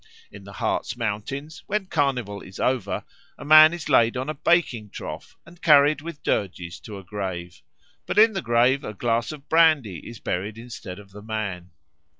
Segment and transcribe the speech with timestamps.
[0.31, 3.03] In the Harz Mountains, when Carnival is over,
[3.37, 7.61] a man is laid on a baking trough and carried with dirges to the grave;
[8.07, 11.69] but in the grave a glass of brandy is buried instead of the man.